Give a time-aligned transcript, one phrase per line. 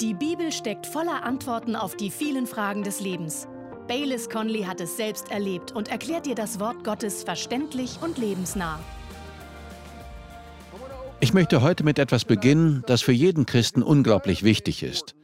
[0.00, 3.48] Die Bibel steckt voller Antworten auf die vielen Fragen des Lebens.
[3.88, 8.78] Baylis Conley hat es selbst erlebt und erklärt dir das Wort Gottes verständlich und lebensnah.
[11.20, 15.14] Ich möchte heute mit etwas beginnen, das für jeden Christen unglaublich wichtig ist,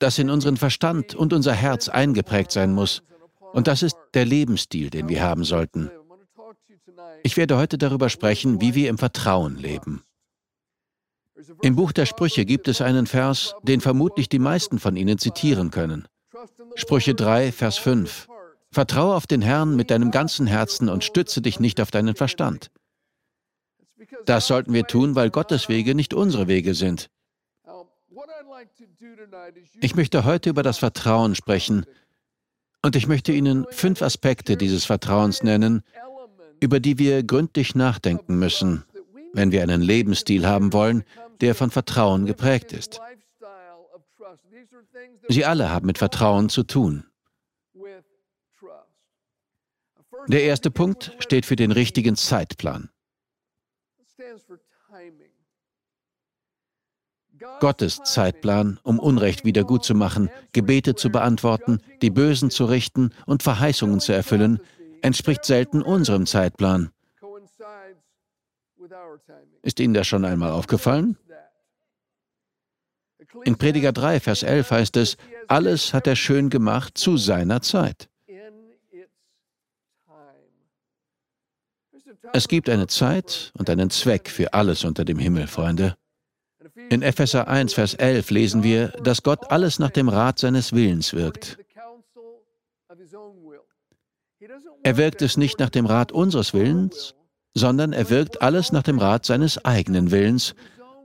[0.00, 3.04] das in unseren Verstand und unser Herz eingeprägt sein muss.
[3.52, 5.92] Und das ist der Lebensstil, den wir haben sollten.
[7.22, 10.02] Ich werde heute darüber sprechen, wie wir im Vertrauen leben.
[11.62, 15.70] Im Buch der Sprüche gibt es einen Vers, den vermutlich die meisten von Ihnen zitieren
[15.70, 16.06] können.
[16.76, 18.28] Sprüche 3, Vers 5.
[18.70, 22.70] Vertraue auf den Herrn mit deinem ganzen Herzen und stütze dich nicht auf deinen Verstand.
[24.26, 27.10] Das sollten wir tun, weil Gottes Wege nicht unsere Wege sind.
[29.80, 31.84] Ich möchte heute über das Vertrauen sprechen
[32.82, 35.82] und ich möchte Ihnen fünf Aspekte dieses Vertrauens nennen,
[36.60, 38.84] über die wir gründlich nachdenken müssen,
[39.34, 41.04] wenn wir einen Lebensstil haben wollen,
[41.40, 43.00] der von Vertrauen geprägt ist.
[45.28, 47.04] Sie alle haben mit Vertrauen zu tun.
[50.28, 52.88] Der erste Punkt steht für den richtigen Zeitplan.
[57.60, 64.12] Gottes Zeitplan, um Unrecht wiedergutzumachen, Gebete zu beantworten, die Bösen zu richten und Verheißungen zu
[64.12, 64.60] erfüllen,
[65.02, 66.90] entspricht selten unserem Zeitplan.
[69.62, 71.16] Ist Ihnen das schon einmal aufgefallen?
[73.44, 75.16] In Prediger 3, Vers 11 heißt es,
[75.48, 78.08] alles hat er schön gemacht zu seiner Zeit.
[82.32, 85.96] Es gibt eine Zeit und einen Zweck für alles unter dem Himmel, Freunde.
[86.90, 91.12] In Epheser 1, Vers 11 lesen wir, dass Gott alles nach dem Rat seines Willens
[91.12, 91.58] wirkt.
[94.82, 97.14] Er wirkt es nicht nach dem Rat unseres Willens,
[97.54, 100.54] sondern er wirkt alles nach dem Rat seines eigenen Willens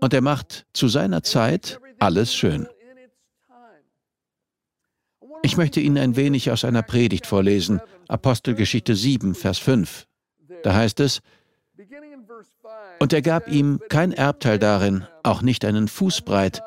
[0.02, 2.67] und er macht zu seiner Zeit alles schön.
[5.41, 10.07] Ich möchte Ihnen ein wenig aus einer Predigt vorlesen, Apostelgeschichte 7, Vers 5.
[10.63, 11.22] Da heißt es,
[13.00, 16.62] und er gab ihm kein Erbteil darin, auch nicht einen Fußbreit,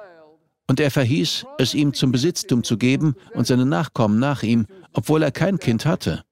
[0.69, 5.23] und er verhieß, es ihm zum Besitztum zu geben und seine Nachkommen nach ihm, obwohl
[5.23, 6.25] er kein Kind hatte.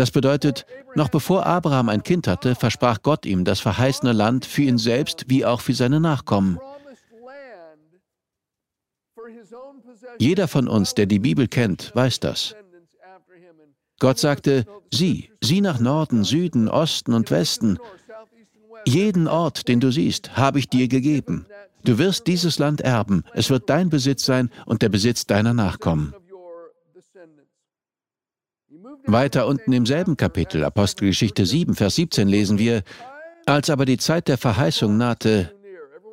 [0.00, 4.62] Das bedeutet, noch bevor Abraham ein Kind hatte, versprach Gott ihm das verheißene Land für
[4.62, 6.58] ihn selbst wie auch für seine Nachkommen.
[10.18, 12.56] Jeder von uns, der die Bibel kennt, weiß das.
[13.98, 17.76] Gott sagte, sieh, sieh nach Norden, Süden, Osten und Westen.
[18.86, 21.44] Jeden Ort, den du siehst, habe ich dir gegeben.
[21.84, 26.14] Du wirst dieses Land erben, es wird dein Besitz sein und der Besitz deiner Nachkommen.
[29.06, 32.82] Weiter unten im selben Kapitel, Apostelgeschichte 7, Vers 17, lesen wir,
[33.46, 35.54] als aber die Zeit der Verheißung nahte,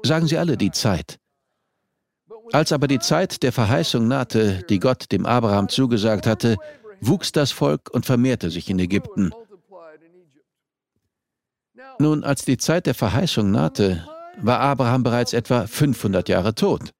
[0.03, 1.19] sagen Sie alle die Zeit.
[2.53, 6.55] Als aber die Zeit der Verheißung nahte, die Gott dem Abraham zugesagt hatte,
[7.01, 9.31] wuchs das Volk und vermehrte sich in Ägypten.
[11.99, 14.07] Nun, als die Zeit der Verheißung nahte,
[14.39, 16.93] war Abraham bereits etwa 500 Jahre tot.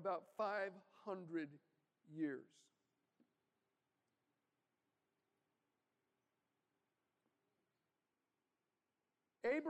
[0.00, 1.48] About 500
[2.14, 2.40] years.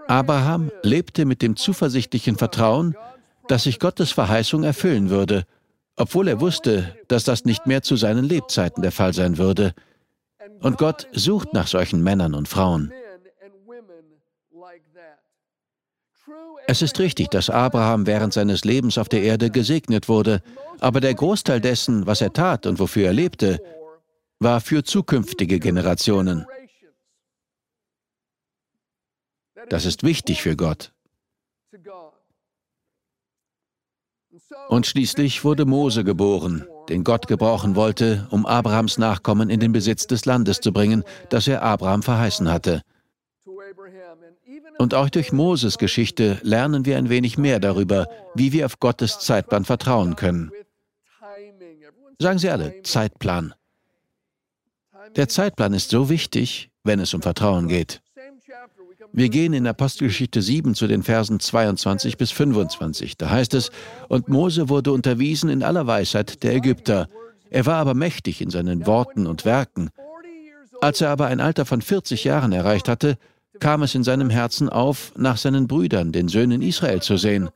[0.08, 2.96] Abraham lebte mit dem zuversichtlichen Vertrauen,
[3.48, 5.46] dass sich Gottes Verheißung erfüllen würde,
[5.96, 9.74] obwohl er wusste, dass das nicht mehr zu seinen Lebzeiten der Fall sein würde.
[10.60, 12.92] Und Gott sucht nach solchen Männern und Frauen.
[16.66, 20.42] Es ist richtig, dass Abraham während seines Lebens auf der Erde gesegnet wurde,
[20.78, 23.60] aber der Großteil dessen, was er tat und wofür er lebte,
[24.38, 26.46] war für zukünftige Generationen.
[29.68, 30.92] Das ist wichtig für Gott.
[34.68, 40.06] Und schließlich wurde Mose geboren, den Gott gebrauchen wollte, um Abrahams Nachkommen in den Besitz
[40.06, 42.82] des Landes zu bringen, das er Abraham verheißen hatte.
[44.80, 49.18] Und auch durch Moses Geschichte lernen wir ein wenig mehr darüber, wie wir auf Gottes
[49.18, 50.52] Zeitplan vertrauen können.
[52.18, 53.52] Sagen Sie alle, Zeitplan.
[55.16, 58.00] Der Zeitplan ist so wichtig, wenn es um Vertrauen geht.
[59.12, 63.18] Wir gehen in Apostelgeschichte 7 zu den Versen 22 bis 25.
[63.18, 63.70] Da heißt es,
[64.08, 67.06] und Mose wurde unterwiesen in aller Weisheit der Ägypter.
[67.50, 69.90] Er war aber mächtig in seinen Worten und Werken.
[70.80, 73.18] Als er aber ein Alter von 40 Jahren erreicht hatte,
[73.60, 77.50] kam es in seinem Herzen auf, nach seinen Brüdern, den Söhnen Israel, zu sehen.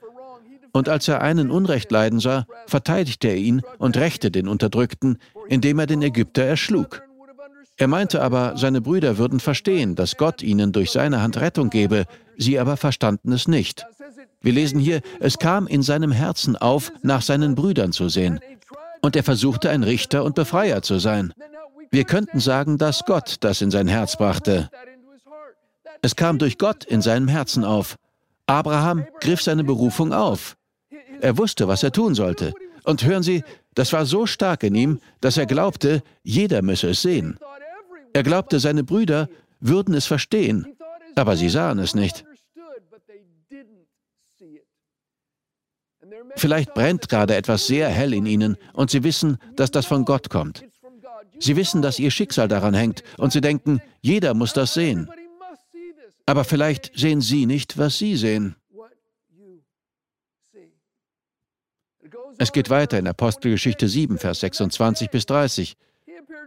[0.72, 5.18] Und als er einen Unrecht leiden sah, verteidigte er ihn und rächte den Unterdrückten,
[5.48, 7.02] indem er den Ägypter erschlug.
[7.76, 12.04] Er meinte aber, seine Brüder würden verstehen, dass Gott ihnen durch seine Hand Rettung gebe,
[12.36, 13.84] sie aber verstanden es nicht.
[14.40, 18.40] Wir lesen hier, es kam in seinem Herzen auf, nach seinen Brüdern zu sehen.
[19.00, 21.32] Und er versuchte ein Richter und Befreier zu sein.
[21.90, 24.70] Wir könnten sagen, dass Gott das in sein Herz brachte.
[26.04, 27.96] Es kam durch Gott in seinem Herzen auf.
[28.44, 30.54] Abraham griff seine Berufung auf.
[31.22, 32.52] Er wusste, was er tun sollte.
[32.84, 33.42] Und hören Sie,
[33.74, 37.38] das war so stark in ihm, dass er glaubte, jeder müsse es sehen.
[38.12, 39.30] Er glaubte, seine Brüder
[39.60, 40.76] würden es verstehen,
[41.14, 42.26] aber sie sahen es nicht.
[46.36, 50.28] Vielleicht brennt gerade etwas sehr hell in ihnen und sie wissen, dass das von Gott
[50.28, 50.64] kommt.
[51.38, 55.08] Sie wissen, dass ihr Schicksal daran hängt und sie denken, jeder muss das sehen.
[56.26, 58.56] Aber vielleicht sehen sie nicht, was sie sehen.
[62.38, 65.76] Es geht weiter in Apostelgeschichte 7, Vers 26 bis 30.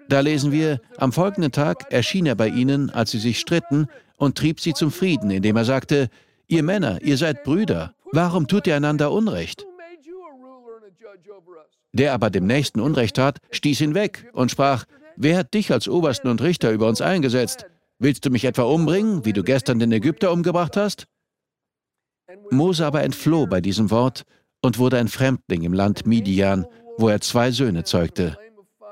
[0.09, 3.87] Da lesen wir, am folgenden Tag erschien er bei ihnen, als sie sich stritten,
[4.17, 6.09] und trieb sie zum Frieden, indem er sagte,
[6.47, 9.65] ihr Männer, ihr seid Brüder, warum tut ihr einander Unrecht?
[11.93, 14.85] Der aber dem Nächsten Unrecht tat, stieß ihn weg und sprach,
[15.15, 17.65] wer hat dich als Obersten und Richter über uns eingesetzt?
[17.99, 21.07] Willst du mich etwa umbringen, wie du gestern den Ägypter umgebracht hast?
[22.51, 24.23] Mose aber entfloh bei diesem Wort
[24.61, 26.65] und wurde ein Fremdling im Land Midian,
[26.97, 28.37] wo er zwei Söhne zeugte.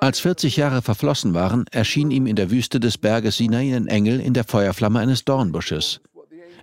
[0.02, 4.20] Als 40 Jahre verflossen waren, erschien ihm in der Wüste des Berges Sinai ein Engel
[4.20, 6.02] in der Feuerflamme eines Dornbusches.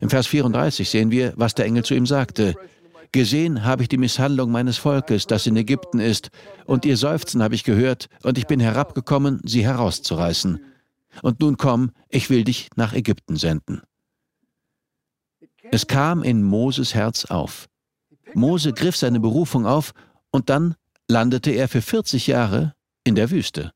[0.01, 2.55] Im Vers 34 sehen wir, was der Engel zu ihm sagte.
[3.13, 6.31] Gesehen habe ich die Misshandlung meines Volkes, das in Ägypten ist,
[6.65, 10.61] und ihr Seufzen habe ich gehört, und ich bin herabgekommen, sie herauszureißen.
[11.21, 13.83] Und nun komm, ich will dich nach Ägypten senden.
[15.71, 17.69] Es kam in Moses Herz auf.
[18.35, 19.93] Mose griff seine Berufung auf
[20.31, 20.75] und dann
[21.09, 22.75] landete er für 40 Jahre
[23.05, 23.73] in der Wüste.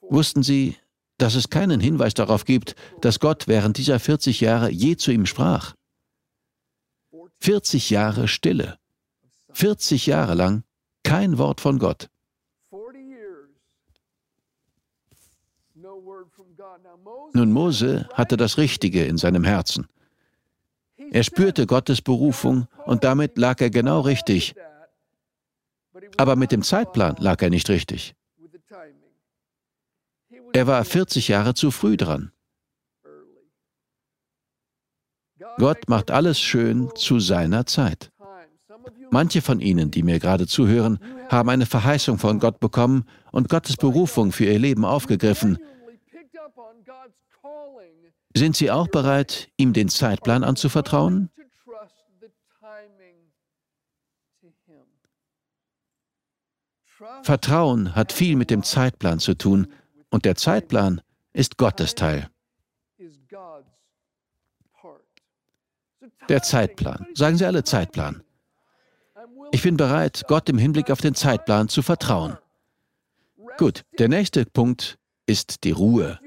[0.00, 0.76] Wussten Sie,
[1.18, 5.26] dass es keinen Hinweis darauf gibt, dass Gott während dieser 40 Jahre je zu ihm
[5.26, 5.74] sprach?
[7.40, 8.78] 40 Jahre Stille.
[9.52, 10.64] 40 Jahre lang
[11.02, 12.08] kein Wort von Gott.
[17.32, 19.86] Nun, Mose hatte das Richtige in seinem Herzen.
[21.10, 24.54] Er spürte Gottes Berufung und damit lag er genau richtig.
[26.16, 28.14] Aber mit dem Zeitplan lag er nicht richtig.
[30.52, 32.32] Er war 40 Jahre zu früh dran.
[35.58, 38.10] Gott macht alles schön zu seiner Zeit.
[39.10, 40.98] Manche von Ihnen, die mir gerade zuhören,
[41.28, 45.58] haben eine Verheißung von Gott bekommen und Gottes Berufung für ihr Leben aufgegriffen.
[48.34, 51.30] Sind Sie auch bereit, ihm den Zeitplan anzuvertrauen?
[57.22, 59.72] Vertrauen hat viel mit dem Zeitplan zu tun
[60.10, 61.02] und der Zeitplan
[61.32, 62.30] ist Gottes Teil.
[66.28, 67.06] Der Zeitplan.
[67.14, 68.22] Sagen Sie alle Zeitplan.
[69.52, 72.38] Ich bin bereit, Gott im Hinblick auf den Zeitplan zu vertrauen.
[73.58, 76.18] Gut, der nächste Punkt ist die Ruhe.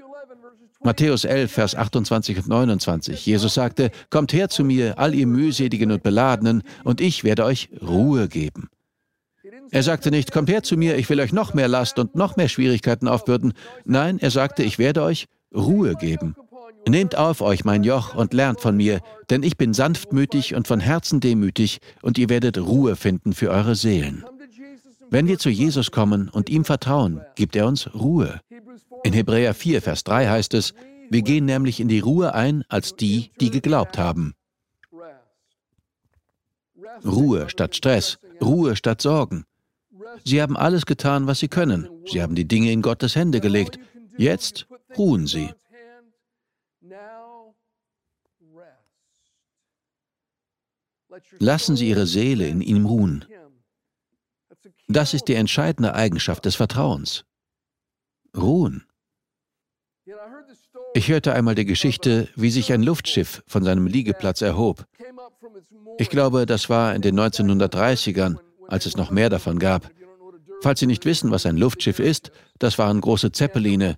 [0.90, 3.24] Matthäus 11, Vers 28 und 29.
[3.24, 7.70] Jesus sagte, Kommt her zu mir, all ihr mühseligen und beladenen, und ich werde euch
[7.80, 8.70] Ruhe geben.
[9.70, 12.38] Er sagte nicht, Kommt her zu mir, ich will euch noch mehr Last und noch
[12.38, 13.54] mehr Schwierigkeiten aufbürden.
[13.86, 16.36] Nein, er sagte, ich werde euch Ruhe geben.
[16.88, 20.80] Nehmt auf euch mein Joch und lernt von mir, denn ich bin sanftmütig und von
[20.80, 24.26] Herzen demütig, und ihr werdet Ruhe finden für eure Seelen.
[25.12, 28.42] Wenn wir zu Jesus kommen und ihm vertrauen, gibt er uns Ruhe.
[29.04, 30.74] In Hebräer 4, Vers 3 heißt es,
[31.10, 34.36] wir gehen nämlich in die Ruhe ein als die, die geglaubt haben.
[37.06, 39.46] Ruhe statt Stress, Ruhe statt Sorgen.
[40.26, 41.90] Sie haben alles getan, was sie können.
[42.06, 43.80] Sie haben die Dinge in Gottes Hände gelegt.
[44.18, 45.50] Jetzt ruhen sie.
[51.40, 53.26] Lassen Sie Ihre Seele in ihm ruhen.
[54.88, 57.26] Das ist die entscheidende Eigenschaft des Vertrauens.
[58.36, 58.86] Ruhen.
[60.94, 64.86] Ich hörte einmal die Geschichte, wie sich ein Luftschiff von seinem Liegeplatz erhob.
[65.98, 68.38] Ich glaube, das war in den 1930ern,
[68.68, 69.92] als es noch mehr davon gab.
[70.62, 73.98] Falls Sie nicht wissen, was ein Luftschiff ist, das waren große Zeppeline.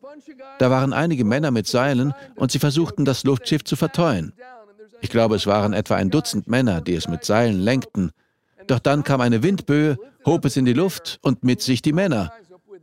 [0.60, 4.34] Da waren einige Männer mit Seilen und sie versuchten, das Luftschiff zu verteuen.
[5.02, 8.12] Ich glaube, es waren etwa ein Dutzend Männer, die es mit Seilen lenkten.
[8.68, 12.32] Doch dann kam eine Windböe, hob es in die Luft und mit sich die Männer.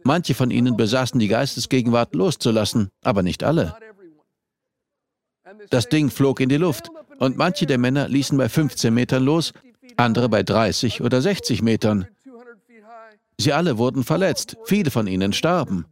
[0.05, 3.77] Manche von ihnen besaßen die Geistesgegenwart loszulassen, aber nicht alle.
[5.71, 9.53] Das Ding flog in die Luft und manche der Männer ließen bei 15 Metern los,
[9.97, 12.07] andere bei 30 oder 60 Metern.
[13.39, 15.87] Sie alle wurden verletzt, viele von ihnen starben.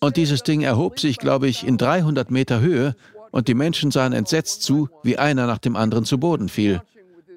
[0.00, 2.96] Und dieses Ding erhob sich, glaube ich, in 300 Meter Höhe
[3.30, 6.82] und die Menschen sahen entsetzt zu, wie einer nach dem anderen zu Boden fiel.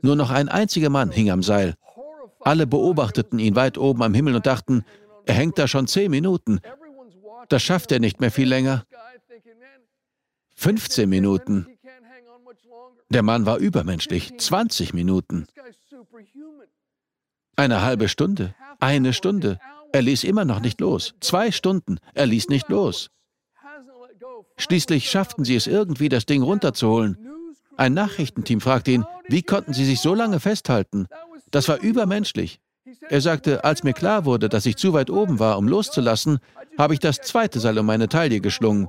[0.06, 1.74] Nur noch ein einziger Mann hing am Seil.
[2.42, 4.86] Alle beobachteten ihn weit oben am Himmel und dachten,
[5.26, 6.60] er hängt da schon zehn Minuten.
[7.50, 8.86] Das schafft er nicht mehr viel länger.
[10.54, 11.66] 15 Minuten.
[13.10, 14.38] Der Mann war übermenschlich.
[14.38, 15.48] 20 Minuten.
[17.56, 18.54] Eine halbe Stunde.
[18.80, 19.58] Eine Stunde.
[19.92, 21.16] Er ließ immer noch nicht los.
[21.20, 21.98] Zwei Stunden.
[22.14, 23.10] Er ließ nicht los.
[24.58, 27.18] Schließlich schafften sie es irgendwie, das Ding runterzuholen.
[27.78, 31.08] Ein Nachrichtenteam fragte ihn, wie konnten sie sich so lange festhalten?
[31.52, 32.60] Das war übermenschlich.
[33.10, 36.40] Er sagte, als mir klar wurde, dass ich zu weit oben war, um loszulassen,
[36.78, 38.88] habe ich das zweite Seil um meine Taille geschlungen.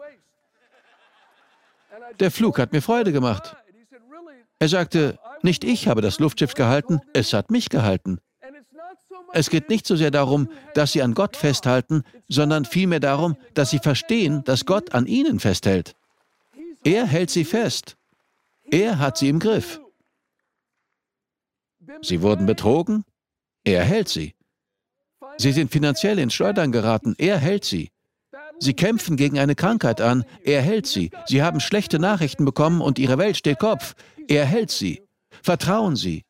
[2.21, 3.57] Der Flug hat mir Freude gemacht.
[4.59, 8.21] Er sagte, nicht ich habe das Luftschiff gehalten, es hat mich gehalten.
[9.33, 13.71] Es geht nicht so sehr darum, dass sie an Gott festhalten, sondern vielmehr darum, dass
[13.71, 15.95] sie verstehen, dass Gott an ihnen festhält.
[16.85, 17.96] Er hält sie fest.
[18.71, 19.81] Er hat sie im Griff.
[22.03, 23.05] Sie wurden betrogen,
[23.65, 24.35] er hält sie.
[25.39, 27.91] Sie sind finanziell ins Schleudern geraten, er hält sie.
[28.59, 31.11] Sie kämpfen gegen eine Krankheit an, er hält sie.
[31.27, 33.95] Sie haben schlechte Nachrichten bekommen und ihre Welt steht Kopf,
[34.29, 35.03] er hält sie.
[35.43, 36.25] Vertrauen Sie.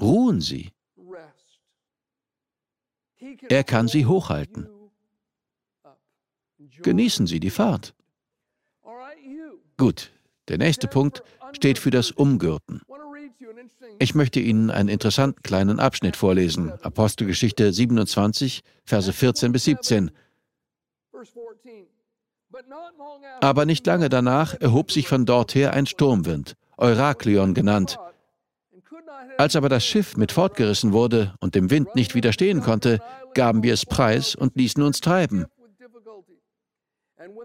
[0.00, 0.72] Ruhen Sie.
[3.48, 4.68] Er kann Sie hochhalten.
[6.82, 7.94] Genießen Sie die Fahrt.
[9.76, 10.10] Gut,
[10.48, 11.22] der nächste Punkt
[11.52, 12.82] steht für das Umgürten.
[13.98, 16.72] Ich möchte Ihnen einen interessanten kleinen Abschnitt vorlesen.
[16.82, 20.10] Apostelgeschichte 27, Verse 14 bis 17.
[23.40, 27.98] Aber nicht lange danach erhob sich von dort her ein Sturmwind, Euraklion genannt.
[29.38, 33.00] Als aber das Schiff mit fortgerissen wurde und dem Wind nicht widerstehen konnte,
[33.34, 35.46] gaben wir es preis und ließen uns treiben.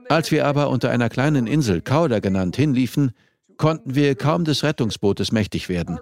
[0.10, 3.12] Als wir aber unter einer kleinen Insel, Kauda genannt, hinliefen,
[3.58, 6.00] konnten wir kaum des Rettungsbootes mächtig werden.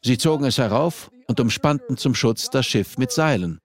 [0.00, 3.60] Sie zogen es herauf und umspannten zum Schutz das Schiff mit Seilen.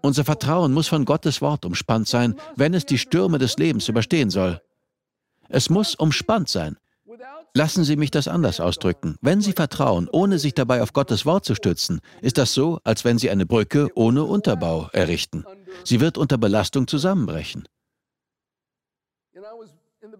[0.00, 4.30] Unser Vertrauen muss von Gottes Wort umspannt sein, wenn es die Stürme des Lebens überstehen
[4.30, 4.60] soll.
[5.48, 6.76] Es muss umspannt sein.
[7.54, 9.16] Lassen Sie mich das anders ausdrücken.
[9.20, 13.04] Wenn Sie vertrauen, ohne sich dabei auf Gottes Wort zu stützen, ist das so, als
[13.04, 15.44] wenn Sie eine Brücke ohne Unterbau errichten.
[15.84, 17.64] Sie wird unter Belastung zusammenbrechen.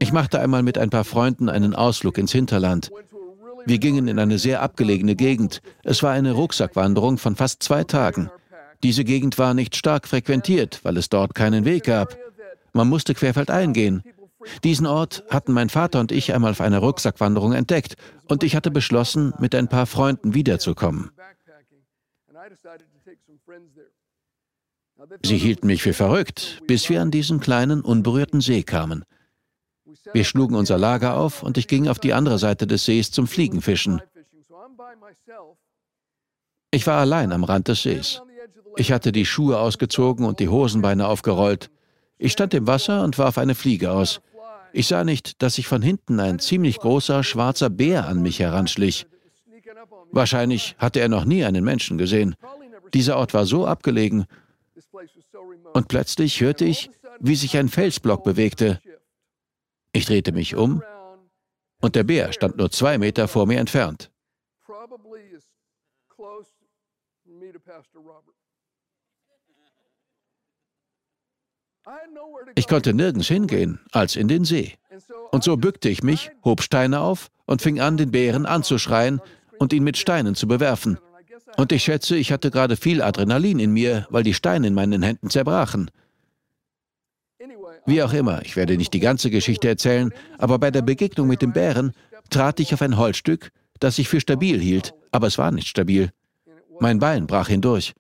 [0.03, 2.91] Ich machte einmal mit ein paar Freunden einen Ausflug ins Hinterland.
[3.67, 5.63] Wir gingen in eine sehr abgelegene Gegend.
[5.85, 8.29] Es war eine Rucksackwanderung von fast zwei Tagen.
[8.83, 12.19] Diese Gegend war nicht stark frequentiert, weil es dort keinen Weg gab.
[12.73, 14.03] Man musste querfeldein gehen.
[14.65, 17.95] Diesen Ort hatten mein Vater und ich einmal auf einer Rucksackwanderung entdeckt
[18.27, 21.13] und ich hatte beschlossen, mit ein paar Freunden wiederzukommen.
[25.23, 29.05] Sie hielten mich für verrückt, bis wir an diesen kleinen, unberührten See kamen.
[30.13, 33.27] Wir schlugen unser Lager auf und ich ging auf die andere Seite des Sees zum
[33.27, 34.03] Fliegenfischen.
[36.71, 38.23] Ich war allein am Rand des Sees.
[38.77, 41.71] Ich hatte die Schuhe ausgezogen und die Hosenbeine aufgerollt.
[42.19, 44.21] Ich stand im Wasser und warf eine Fliege aus.
[44.73, 49.07] Ich sah nicht, dass sich von hinten ein ziemlich großer schwarzer Bär an mich heranschlich.
[50.11, 52.35] Wahrscheinlich hatte er noch nie einen Menschen gesehen.
[52.95, 54.27] Dieser Ort war so abgelegen.
[55.75, 58.81] Und plötzlich hörte ich, wie sich ein Felsblock bewegte.
[59.93, 60.83] Ich drehte mich um
[61.81, 64.11] und der Bär stand nur zwei Meter vor mir entfernt.
[72.55, 74.75] Ich konnte nirgends hingehen als in den See.
[75.31, 79.21] Und so bückte ich mich, hob Steine auf und fing an, den Bären anzuschreien
[79.59, 80.99] und ihn mit Steinen zu bewerfen.
[81.57, 85.03] Und ich schätze, ich hatte gerade viel Adrenalin in mir, weil die Steine in meinen
[85.03, 85.91] Händen zerbrachen.
[87.85, 91.43] Wie auch immer, ich werde nicht die ganze Geschichte erzählen, aber bei der Begegnung mit
[91.43, 91.93] dem Bären
[92.31, 96.11] trat ich auf ein Holzstück, das ich für stabil hielt, aber es war nicht stabil.
[96.79, 97.95] Mein Bein brach hindurch.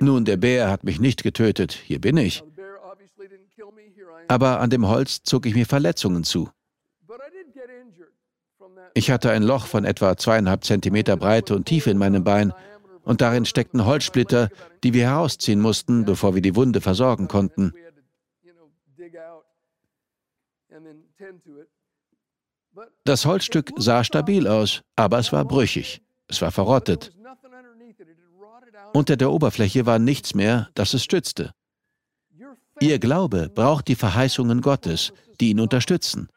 [0.00, 2.42] Nun, der Bär hat mich nicht getötet, hier bin ich.
[4.28, 6.50] Aber an dem Holz zog ich mir Verletzungen zu.
[8.94, 12.52] Ich hatte ein Loch von etwa zweieinhalb Zentimeter Breite und Tiefe in meinem Bein,
[13.04, 14.48] und darin steckten Holzsplitter,
[14.82, 17.72] die wir herausziehen mussten, bevor wir die Wunde versorgen konnten.
[23.04, 26.02] Das Holzstück sah stabil aus, aber es war brüchig.
[26.28, 27.12] Es war verrottet.
[28.92, 31.52] Unter der Oberfläche war nichts mehr, das es stützte.
[32.80, 36.28] Ihr Glaube braucht die Verheißungen Gottes, die ihn unterstützen.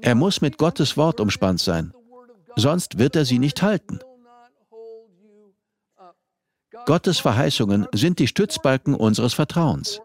[0.00, 1.92] Er muss mit Gottes Wort umspannt sein,
[2.54, 3.98] sonst wird er sie nicht halten.
[6.84, 10.00] Gottes Verheißungen sind die Stützbalken unseres Vertrauens.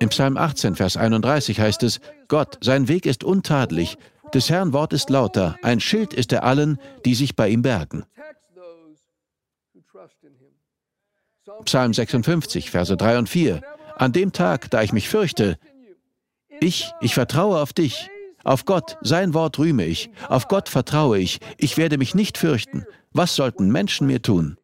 [0.00, 3.98] Im Psalm 18, Vers 31 heißt es, Gott, sein Weg ist untadelig,
[4.32, 8.04] des Herrn Wort ist lauter, ein Schild ist er allen, die sich bei ihm bergen.
[11.64, 13.60] Psalm 56, Verse 3 und 4.
[13.96, 15.58] An dem Tag, da ich mich fürchte,
[16.60, 18.08] ich, ich vertraue auf dich,
[18.44, 22.84] auf Gott, sein Wort rühme ich, auf Gott vertraue ich, ich werde mich nicht fürchten.
[23.12, 24.57] Was sollten Menschen mir tun?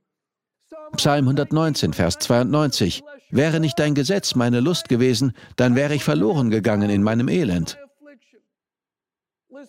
[0.96, 3.02] Psalm 119, Vers 92.
[3.30, 7.78] Wäre nicht dein Gesetz meine Lust gewesen, dann wäre ich verloren gegangen in meinem Elend.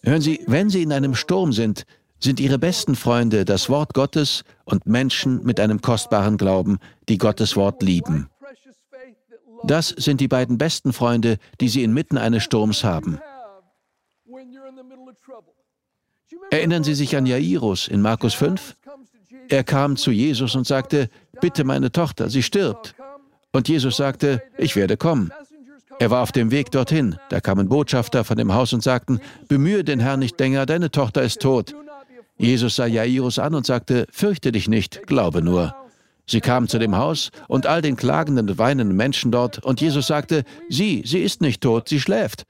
[0.04, 1.86] Hören Sie, wenn Sie in einem Sturm sind,
[2.20, 6.80] sind Ihre besten Freunde das Wort Gottes und Menschen mit einem kostbaren Glauben,
[7.10, 8.30] die Gottes Wort lieben.
[9.64, 13.20] Das sind die beiden besten Freunde, die Sie inmitten eines Sturms haben.
[16.52, 18.76] Erinnern Sie sich an Jairus in Markus 5?
[19.50, 21.10] Er kam zu Jesus und sagte,
[21.42, 22.96] bitte meine Tochter, sie stirbt.
[23.52, 25.32] Und Jesus sagte, ich werde kommen.
[26.00, 27.18] Er war auf dem Weg dorthin.
[27.30, 31.24] Da kamen Botschafter von dem Haus und sagten, bemühe den Herrn nicht länger, deine Tochter
[31.24, 31.74] ist tot.
[32.38, 35.74] Jesus sah Jairus an und sagte, fürchte dich nicht, glaube nur.
[36.28, 40.08] Sie kamen zu dem Haus und all den klagenden und weinenden Menschen dort, und Jesus
[40.08, 42.46] sagte, sie, sie ist nicht tot, sie schläft.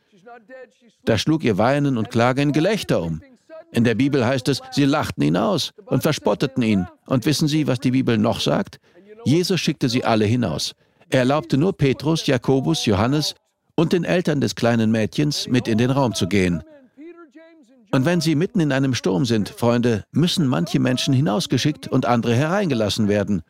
[1.03, 3.21] Da schlug ihr Weinen und Klagen in Gelächter um.
[3.71, 6.87] In der Bibel heißt es, sie lachten ihn aus und verspotteten ihn.
[7.07, 8.79] Und wissen Sie, was die Bibel noch sagt?
[9.25, 10.73] Jesus schickte sie alle hinaus.
[11.09, 13.35] Er erlaubte nur Petrus, Jakobus, Johannes
[13.75, 16.63] und den Eltern des kleinen Mädchens mit in den Raum zu gehen.
[17.91, 22.35] Und wenn Sie mitten in einem Sturm sind, Freunde, müssen manche Menschen hinausgeschickt und andere
[22.35, 23.41] hereingelassen werden.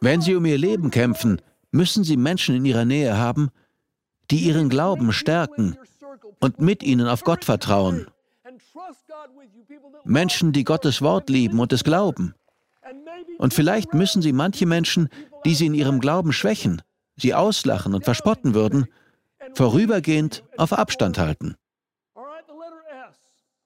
[0.00, 3.50] Wenn Sie um Ihr Leben kämpfen, müssen Sie Menschen in Ihrer Nähe haben,
[4.30, 5.76] die Ihren Glauben stärken
[6.40, 8.06] und mit Ihnen auf Gott vertrauen.
[10.04, 12.34] Menschen, die Gottes Wort lieben und es glauben.
[13.38, 15.08] Und vielleicht müssen Sie manche Menschen,
[15.44, 16.82] die Sie in ihrem Glauben schwächen,
[17.16, 18.86] sie auslachen und verspotten würden,
[19.54, 21.56] vorübergehend auf Abstand halten.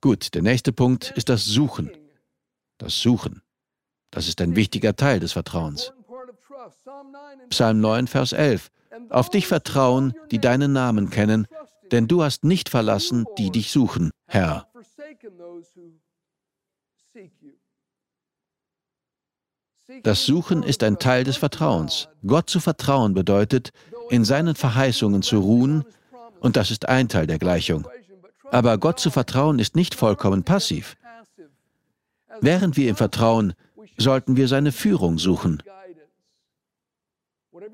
[0.01, 1.91] Gut, der nächste Punkt ist das Suchen.
[2.79, 3.43] Das Suchen.
[4.11, 5.93] Das ist ein wichtiger Teil des Vertrauens.
[7.51, 8.71] Psalm 9, Vers 11.
[9.11, 11.47] Auf dich vertrauen, die deinen Namen kennen,
[11.93, 14.67] denn du hast nicht verlassen, die dich suchen, Herr.
[20.03, 22.09] Das Suchen ist ein Teil des Vertrauens.
[22.27, 23.71] Gott zu vertrauen bedeutet,
[24.11, 25.85] in seinen Verheißungen zu ruhen,
[26.41, 27.89] und das ist ein Teil der Gleichung.
[28.51, 30.97] Aber Gott zu vertrauen ist nicht vollkommen passiv.
[32.41, 33.55] Während wir ihm vertrauen,
[33.99, 35.63] sollten wir seine Führung suchen.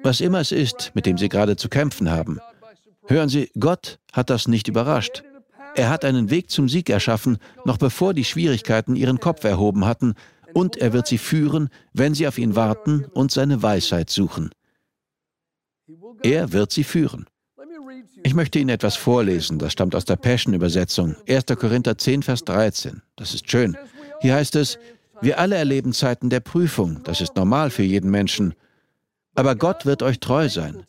[0.02, 2.40] Was immer es ist, mit dem Sie gerade zu kämpfen haben.
[3.06, 5.22] Hören Sie, Gott hat das nicht überrascht.
[5.76, 10.14] Er hat einen Weg zum Sieg erschaffen, noch bevor die Schwierigkeiten ihren Kopf erhoben hatten,
[10.52, 14.50] und er wird sie führen, wenn sie auf ihn warten und seine Weisheit suchen.
[16.22, 17.26] Er wird sie führen.
[18.22, 21.44] Ich möchte Ihnen etwas vorlesen, das stammt aus der Passion-Übersetzung, 1.
[21.58, 23.02] Korinther 10, Vers 13.
[23.16, 23.76] Das ist schön.
[24.20, 24.78] Hier heißt es,
[25.20, 28.54] wir alle erleben Zeiten der Prüfung, das ist normal für jeden Menschen.
[29.34, 30.86] Aber Gott wird euch treu sein.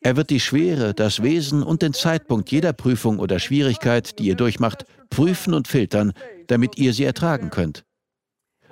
[0.00, 4.34] Er wird die Schwere, das Wesen und den Zeitpunkt jeder Prüfung oder Schwierigkeit, die ihr
[4.34, 6.12] durchmacht, prüfen und filtern,
[6.46, 7.84] damit ihr sie ertragen könnt.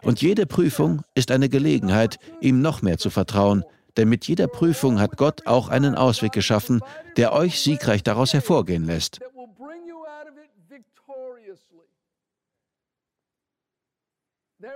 [0.03, 3.65] Und jede Prüfung ist eine Gelegenheit, ihm noch mehr zu vertrauen,
[3.97, 6.81] denn mit jeder Prüfung hat Gott auch einen Ausweg geschaffen,
[7.17, 9.21] der euch siegreich daraus hervorgehen lässt.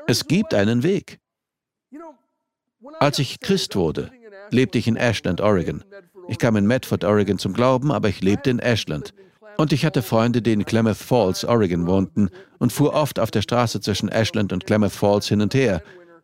[0.07, 1.19] Es gibt einen Weg.
[3.01, 4.11] Als ich Christ wurde,
[4.51, 5.85] lebte ich in Ashland, Oregon.
[6.29, 9.13] Ich kam in Medford, Oregon zum Glauben, aber ich lebte in Ashland.
[9.57, 13.43] Und ich hatte Freunde, die in Klamath Falls, Oregon wohnten und fuhr oft auf der
[13.43, 15.83] Straße zwischen Ashland und Klamath Falls hin und her.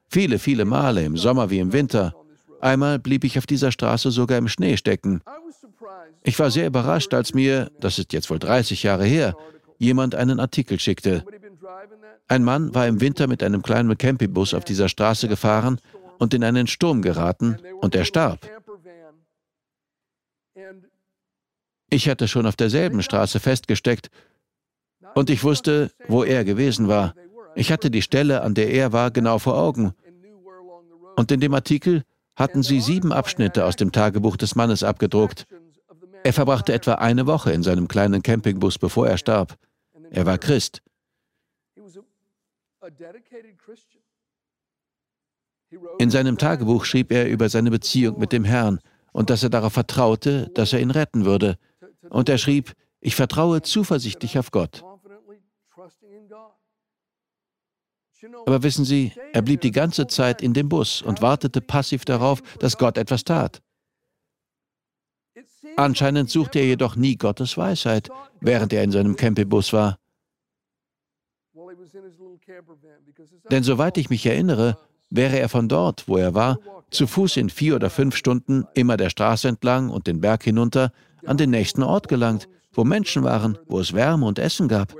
[0.08, 2.14] Viele, viele Male, im Sommer wie im Winter.
[2.60, 5.22] Einmal blieb ich auf dieser Straße sogar im Schnee stecken.
[6.22, 9.34] Ich war sehr überrascht, als mir, das ist jetzt wohl 30 Jahre her,
[9.78, 11.24] jemand einen Artikel schickte.
[12.28, 15.80] Ein Mann war im Winter mit einem kleinen Campingbus auf dieser Straße gefahren
[16.18, 18.40] und in einen Sturm geraten und er starb.
[21.90, 24.10] Ich hatte schon auf derselben Straße festgesteckt
[25.14, 27.14] und ich wusste, wo er gewesen war.
[27.54, 29.92] Ich hatte die Stelle, an der er war, genau vor Augen.
[31.16, 32.02] Und in dem Artikel
[32.34, 35.46] hatten sie sieben Abschnitte aus dem Tagebuch des Mannes abgedruckt.
[36.24, 39.58] Er verbrachte etwa eine Woche in seinem kleinen Campingbus, bevor er starb.
[40.10, 40.82] Er war Christ.
[45.98, 48.80] In seinem Tagebuch schrieb er über seine Beziehung mit dem Herrn
[49.12, 51.58] und dass er darauf vertraute, dass er ihn retten würde.
[52.10, 54.84] Und er schrieb, ich vertraue zuversichtlich auf Gott.
[58.46, 62.40] Aber wissen Sie, er blieb die ganze Zeit in dem Bus und wartete passiv darauf,
[62.58, 63.60] dass Gott etwas tat.
[65.76, 69.98] Anscheinend suchte er jedoch nie Gottes Weisheit, während er in seinem Campingbus war.
[73.50, 74.78] Denn soweit ich mich erinnere,
[75.10, 76.58] wäre er von dort, wo er war,
[76.90, 80.92] zu Fuß in vier oder fünf Stunden immer der Straße entlang und den Berg hinunter
[81.24, 84.94] an den nächsten Ort gelangt, wo Menschen waren, wo es Wärme und Essen gab.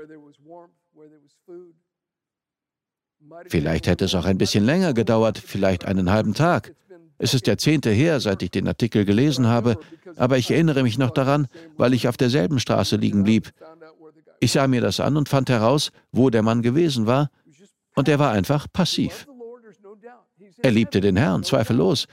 [3.47, 6.73] Vielleicht hätte es auch ein bisschen länger gedauert, vielleicht einen halben Tag.
[7.17, 9.77] Es ist Jahrzehnte her, seit ich den Artikel gelesen habe,
[10.15, 13.51] aber ich erinnere mich noch daran, weil ich auf derselben Straße liegen blieb.
[14.43, 17.29] Ich sah mir das an und fand heraus, wo der Mann gewesen war,
[17.95, 19.25] und er war einfach passiv.
[20.57, 22.07] Er liebte den Herrn, zweifellos.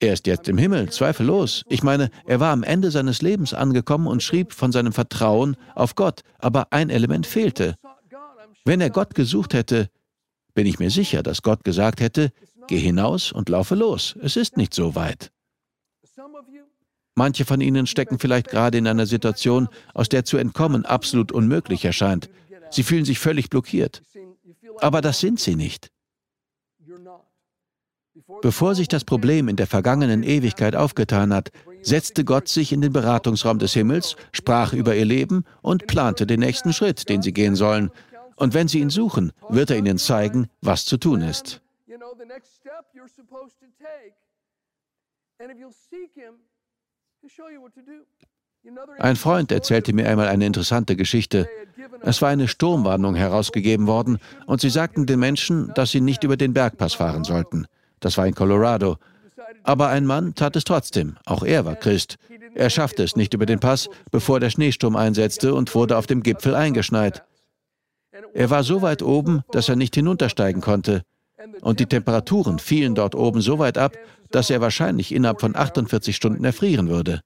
[0.00, 1.62] Er ist jetzt im Himmel, zweifellos.
[1.68, 5.94] Ich meine, er war am Ende seines Lebens angekommen und schrieb von seinem Vertrauen auf
[5.94, 7.76] Gott, aber ein Element fehlte.
[8.64, 9.90] Wenn er Gott gesucht hätte,
[10.54, 12.32] bin ich mir sicher, dass Gott gesagt hätte,
[12.66, 15.30] geh hinaus und laufe los, es ist nicht so weit.
[17.14, 21.84] Manche von Ihnen stecken vielleicht gerade in einer Situation, aus der zu entkommen absolut unmöglich
[21.84, 22.28] erscheint.
[22.70, 24.02] Sie fühlen sich völlig blockiert.
[24.78, 25.90] Aber das sind Sie nicht.
[28.42, 31.50] Bevor sich das Problem in der vergangenen Ewigkeit aufgetan hat,
[31.82, 36.40] setzte Gott sich in den Beratungsraum des Himmels, sprach über ihr Leben und plante den
[36.40, 37.90] nächsten Schritt, den sie gehen sollen.
[38.36, 41.60] Und wenn sie ihn suchen, wird er ihnen zeigen, was zu tun ist.
[48.98, 51.48] Ein Freund erzählte mir einmal eine interessante Geschichte.
[52.00, 56.36] Es war eine Sturmwarnung herausgegeben worden und sie sagten den Menschen, dass sie nicht über
[56.36, 57.66] den Bergpass fahren sollten.
[58.00, 58.96] Das war in Colorado.
[59.62, 61.16] Aber ein Mann tat es trotzdem.
[61.26, 62.16] Auch er war Christ.
[62.54, 66.22] Er schaffte es nicht über den Pass, bevor der Schneesturm einsetzte und wurde auf dem
[66.22, 67.24] Gipfel eingeschneit.
[68.32, 71.02] Er war so weit oben, dass er nicht hinuntersteigen konnte.
[71.60, 73.96] Und die Temperaturen fielen dort oben so weit ab,
[74.30, 77.20] dass er wahrscheinlich innerhalb von 48 Stunden erfrieren würde.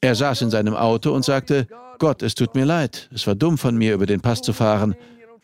[0.00, 1.66] Er saß in seinem Auto und sagte,
[1.98, 4.94] Gott, es tut mir leid, es war dumm von mir, über den Pass zu fahren.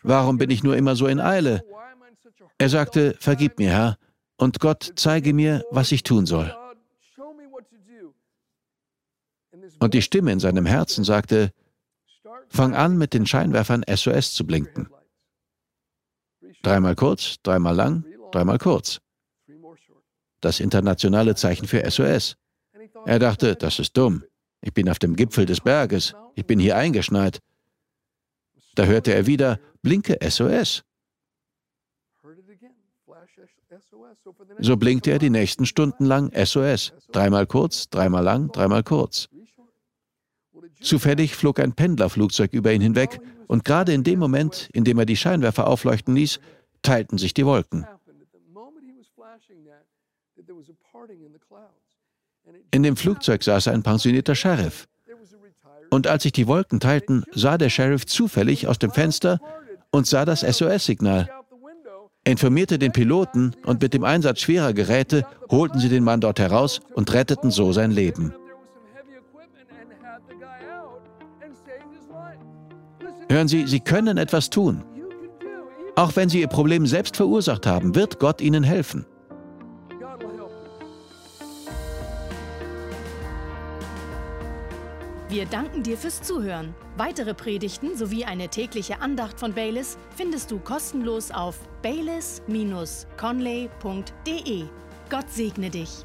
[0.03, 1.63] Warum bin ich nur immer so in Eile?
[2.59, 3.97] Er sagte, Vergib mir, Herr,
[4.37, 6.55] und Gott zeige mir, was ich tun soll.
[9.79, 11.53] Und die Stimme in seinem Herzen sagte,
[12.49, 14.89] Fang an, mit den Scheinwerfern SOS zu blinken.
[16.63, 19.01] Dreimal kurz, dreimal lang, dreimal kurz.
[20.41, 22.37] Das internationale Zeichen für SOS.
[23.07, 24.25] Er dachte, das ist dumm.
[24.63, 26.15] Ich bin auf dem Gipfel des Berges.
[26.35, 27.41] Ich bin hier eingeschneit.
[28.75, 30.83] Da hörte er wieder, blinke SOS.
[34.59, 36.93] So blinkte er die nächsten Stunden lang SOS.
[37.13, 39.29] Dreimal kurz, dreimal lang, dreimal kurz.
[40.81, 45.07] Zufällig flog ein Pendlerflugzeug über ihn hinweg und gerade in dem Moment, in dem er
[45.07, 46.41] die Scheinwerfer aufleuchten ließ,
[46.83, 47.87] teilten sich die Wolken.
[52.71, 54.87] In dem Flugzeug saß ein pensionierter Sheriff.
[55.91, 59.41] Und als sich die Wolken teilten, sah der Sheriff zufällig aus dem Fenster
[59.91, 61.29] und sah das SOS-Signal
[62.25, 66.81] informierte den Piloten und mit dem Einsatz schwerer Geräte holten sie den Mann dort heraus
[66.95, 68.35] und retteten so sein Leben.
[73.31, 74.83] Hören Sie, Sie können etwas tun.
[75.95, 79.07] Auch wenn Sie Ihr Problem selbst verursacht haben, wird Gott Ihnen helfen.
[85.29, 86.75] Wir danken dir fürs Zuhören.
[86.97, 94.65] Weitere Predigten sowie eine tägliche Andacht von Baylis findest du kostenlos auf baylis-conley.de.
[95.09, 96.05] Gott segne dich.